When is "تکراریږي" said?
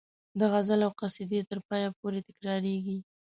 2.27-2.97